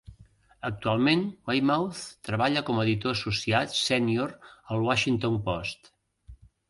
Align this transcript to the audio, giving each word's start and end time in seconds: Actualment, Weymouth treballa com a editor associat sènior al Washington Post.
Actualment, 0.69 1.19
Weymouth 1.51 1.99
treballa 2.29 2.63
com 2.71 2.79
a 2.79 2.85
editor 2.87 3.13
associat 3.17 3.75
sènior 3.81 4.35
al 4.75 4.83
Washington 4.89 5.39
Post. 5.51 5.93